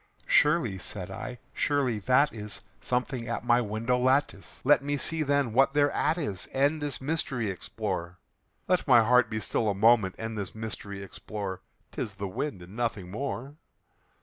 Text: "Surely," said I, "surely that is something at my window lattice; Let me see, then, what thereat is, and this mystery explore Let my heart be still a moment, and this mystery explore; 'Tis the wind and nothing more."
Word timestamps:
"Surely," 0.25 0.79
said 0.79 1.11
I, 1.11 1.37
"surely 1.53 1.99
that 1.99 2.33
is 2.33 2.61
something 2.79 3.27
at 3.27 3.45
my 3.45 3.61
window 3.61 3.99
lattice; 3.99 4.59
Let 4.63 4.83
me 4.83 4.97
see, 4.97 5.21
then, 5.21 5.53
what 5.53 5.75
thereat 5.75 6.17
is, 6.17 6.47
and 6.55 6.81
this 6.81 6.99
mystery 6.99 7.51
explore 7.51 8.17
Let 8.67 8.87
my 8.87 9.03
heart 9.03 9.29
be 9.29 9.39
still 9.39 9.69
a 9.69 9.75
moment, 9.75 10.15
and 10.17 10.35
this 10.35 10.55
mystery 10.55 11.03
explore; 11.03 11.61
'Tis 11.91 12.15
the 12.15 12.27
wind 12.27 12.63
and 12.63 12.75
nothing 12.75 13.11
more." 13.11 13.57